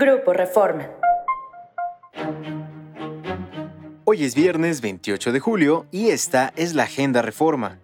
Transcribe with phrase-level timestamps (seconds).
[0.00, 0.88] Grupo Reforma.
[4.04, 7.80] Hoy es viernes 28 de julio y esta es la Agenda Reforma.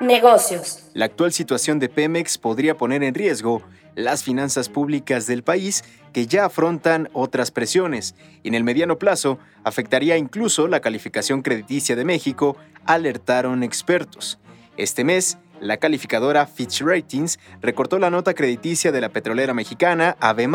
[0.00, 0.88] Negocios.
[0.94, 3.62] La actual situación de Pemex podría poner en riesgo
[3.94, 5.84] las finanzas públicas del país
[6.14, 11.96] que ya afrontan otras presiones y en el mediano plazo afectaría incluso la calificación crediticia
[11.96, 12.56] de México,
[12.86, 14.38] alertaron expertos.
[14.78, 20.32] Este mes, la calificadora Fitch Ratings recortó la nota crediticia de la petrolera mexicana a
[20.32, 20.48] B+,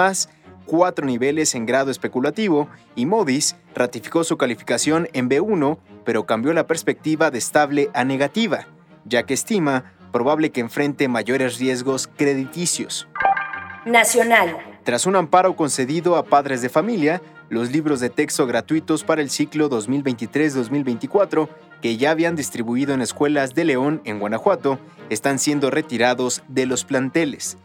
[0.68, 6.68] cuatro niveles en grado especulativo, y Moody's ratificó su calificación en B1, pero cambió la
[6.68, 8.68] perspectiva de estable a negativa,
[9.05, 13.07] ya que estima probable que enfrente mayores riesgos crediticios.
[13.86, 14.57] Nacional.
[14.83, 19.29] Tras un amparo concedido a padres de familia, los libros de texto gratuitos para el
[19.29, 21.49] ciclo 2023-2024,
[21.82, 24.79] que ya habían distribuido en escuelas de León, en Guanajuato,
[25.10, 27.57] están siendo retirados de los planteles.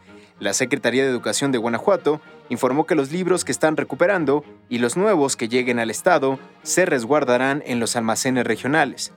[0.43, 4.97] La Secretaría de Educación de Guanajuato informó que los libros que están recuperando y los
[4.97, 9.13] nuevos que lleguen al Estado se resguardarán en los almacenes regionales.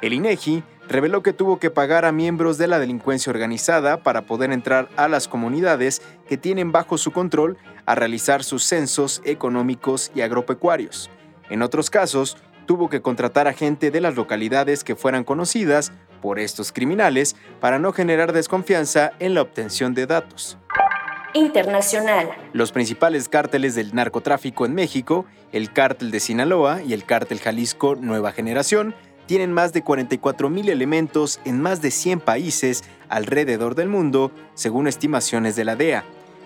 [0.00, 4.52] El INEGI reveló que tuvo que pagar a miembros de la delincuencia organizada para poder
[4.52, 10.20] entrar a las comunidades que tienen bajo su control a realizar sus censos económicos y
[10.20, 11.10] agropecuarios.
[11.50, 15.90] En otros casos, tuvo que contratar a gente de las localidades que fueran conocidas
[16.24, 20.56] por estos criminales para no generar desconfianza en la obtención de datos.
[21.34, 22.30] Internacional.
[22.54, 27.94] Los principales cárteles del narcotráfico en México, el cártel de Sinaloa y el cártel Jalisco
[27.94, 28.94] Nueva Generación,
[29.26, 35.56] tienen más de 44.000 elementos en más de 100 países alrededor del mundo, según estimaciones
[35.56, 36.04] de la DEA.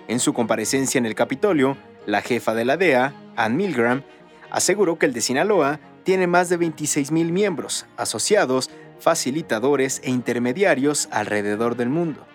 [0.08, 4.02] En su comparecencia en el Capitolio, la jefa de la DEA, Ann Milgram,
[4.50, 11.76] aseguró que el de Sinaloa tiene más de 26.000 miembros, asociados, facilitadores e intermediarios alrededor
[11.76, 12.26] del mundo.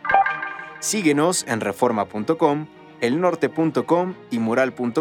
[0.80, 2.68] Síguenos en reforma.com,
[3.02, 4.96] elnorte.com y mural.com.mx.